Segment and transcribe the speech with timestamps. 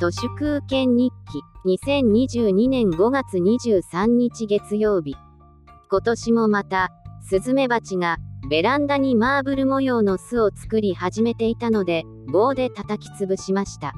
[0.00, 1.42] 都市空権日記
[1.76, 5.14] 2022年5月23日月曜日。
[5.90, 8.16] 今年もまたスズメバチが
[8.48, 13.92] ベランダにマーブル模様の巣を作り始めていたので棒で叩き潰しました。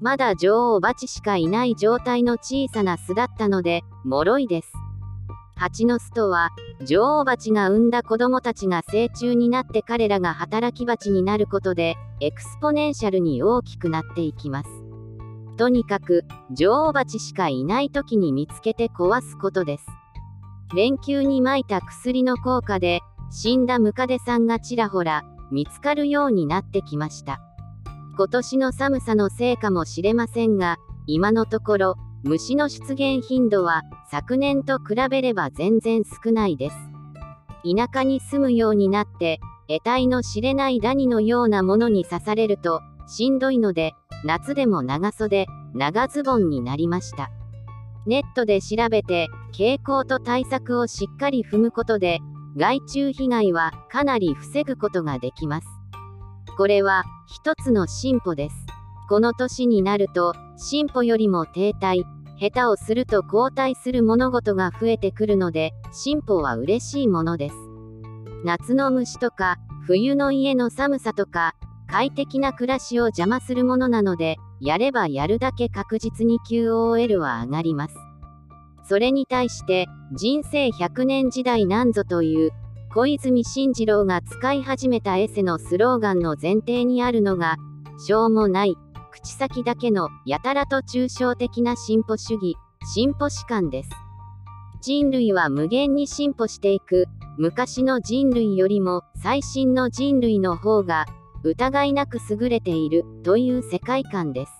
[0.00, 4.72] まだ女王バチしかいない状態の小さな巣だったので脆いです。
[5.54, 6.50] 蜂の巣とは
[6.84, 14.79] 女王蜂が産んだ子供たちが成虫になって彼らが働き蜂になることで exponential に大きくなっていきます。
[15.60, 19.86] とにかく女王蜂しかいない時に見つけて壊すことです
[20.74, 27.42] 連休に撒いた薬の効果で死んだムカデさんがちらほら見つかるようになってきました
[28.16, 36.76] 今年の寒さのせいかもしれませんが今のところ虫の出現頻度は昨年と比べれば全然少ないです。
[37.64, 47.30] 田舎に住むようになって、得体の知れないダニのようなものに刺されると、しんどいので、夏でも長袖、長ズボンになりました。
[48.06, 52.20] ネットで調べて、傾向と対策をしっかり踏むことで、
[52.56, 55.66] 害虫被害はかなり防ぐことができます。
[56.56, 58.66] これは一つの進歩です。
[59.08, 62.04] この年になると、進歩よりも停滞、
[62.38, 67.54] 下手をすると後退する物事が増えてくるので、進歩は嬉しいものです。
[68.44, 71.54] 夏の虫とか、冬の家の寒さとか、
[71.90, 77.96] 快適な暮らしを邪魔するものなので、やればやるだけ確実に QOL は上がります。
[78.84, 82.52] それに対して、人生100年時代なんぞという、
[82.94, 87.56] 小泉進次郎が使い始めたエセのスローガンの前提にあるのが、
[87.98, 88.76] しょうもない、
[89.10, 92.54] 口先だけのやたらと抽象的な進歩主義、
[92.94, 93.90] 進歩史観です。
[94.80, 101.06] 人類は無限に進歩していく、昔の人類よりも最新の人類の方が
[101.42, 104.52] 疑いなく優れているという世界観です。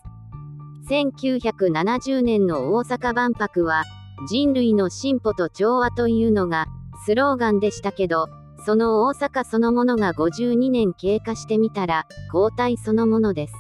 [0.89, 3.85] 1970年の大阪万博は
[4.29, 6.67] 人類の進歩と調和というのが
[7.07, 8.29] スローガンでしたけど、
[8.67, 13.55] その大阪そのものが52年経過してみたら後退そのものです。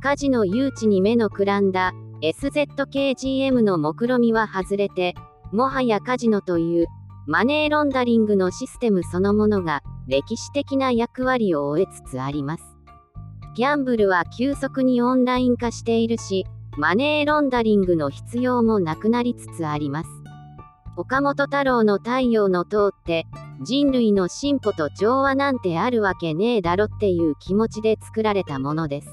[0.00, 5.14] カジノ誘致に目のくらんだ SZKGM の目論みは外れて、
[5.52, 6.86] もはやカジノという
[7.30, 12.64] マネーロンダリングのシステムそのものが歴史的な役割を終えつつあります。
[13.54, 16.46] ギャンブルは急速にオンライン化しているし、
[16.78, 20.08] マネーロンダリングの必要もなくなりつつあります。
[20.96, 23.26] 岡本太郎の太陽の塔って
[23.60, 29.08] 人類の進歩と調和なんてあるわけねえだろっていう気持ちで作られたものです。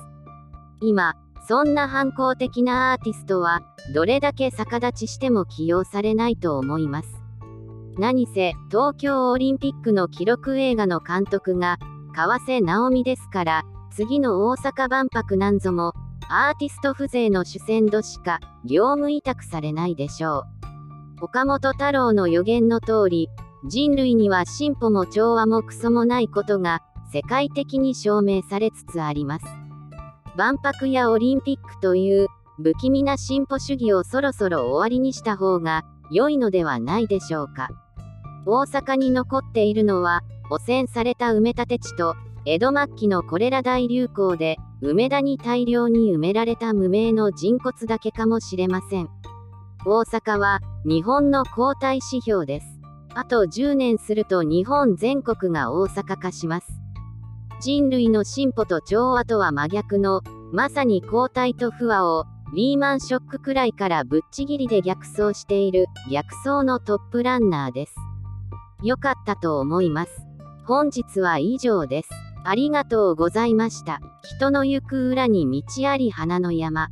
[0.82, 1.16] 今、
[1.50, 3.59] そんな反抗的なアーティストは、
[3.94, 7.15] どれだけ逆立ちしても起用されないと思います。
[7.97, 11.78] 何せ、東京オリンピックの記録映画の監督が、
[12.13, 15.94] 川瀬直美ですから、次の大阪万博なんぞも、
[16.28, 20.44] アーティスト風情の主戦度しか、業務委託されないでしょ
[21.22, 21.23] う。
[21.23, 23.29] 岡本太郎の予言の通り、
[23.66, 26.81] 人類には進歩も調和もクソもないことが、
[27.13, 29.45] 世界的に証明されつつあります。
[30.35, 32.28] 万博やオリンピックという
[32.61, 37.69] 不気味な進歩主義をそろそろ終わりにした方が良いのではないでしょうか。
[38.45, 49.09] 大阪に残っているのは汚染された埋め立て地と江戸末期のコレラ大流行で梅田に大量に埋められた無名の人骨だけかもしれません。
[49.85, 52.67] 大阪は日本の抗体指標です。
[53.16, 56.67] あと10年すると日本全国が大阪化します。
[57.61, 67.95] 人類の進歩と調和とは真逆の、まさに後退と不和を、リーマンショックくらいからぶっちぎりで逆走している逆走のトップランナーです。
[68.84, 70.12] 良かったと思います。
[70.66, 72.09] 本日は以上です。
[72.44, 74.00] ありがとうございました。
[74.24, 76.90] 人の行く裏に道あり花の山。